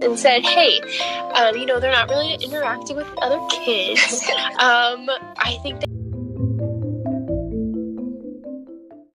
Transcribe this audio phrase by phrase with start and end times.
[0.00, 0.80] and said, "Hey,
[1.34, 4.22] um, you know, they're not really interacting with other kids.
[4.58, 5.90] um, I think." That-